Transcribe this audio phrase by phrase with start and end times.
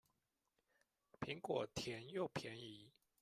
[1.19, 2.91] 蘋果甜又便宜